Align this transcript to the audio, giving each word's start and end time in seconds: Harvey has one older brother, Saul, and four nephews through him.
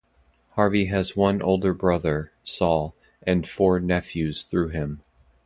Harvey 0.53 0.85
has 0.85 1.15
one 1.15 1.43
older 1.43 1.75
brother, 1.75 2.31
Saul, 2.43 2.95
and 3.21 3.47
four 3.47 3.79
nephews 3.79 4.41
through 4.41 4.69
him. 4.69 5.03